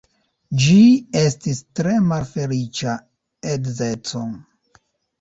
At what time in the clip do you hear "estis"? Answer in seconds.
1.25-1.61